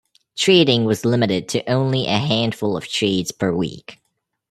[0.35, 3.99] Trading was limited to only a handful of trades per week.